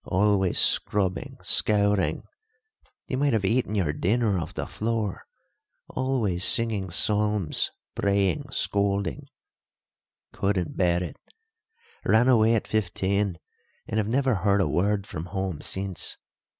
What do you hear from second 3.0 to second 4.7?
you might have eaten your dinner off the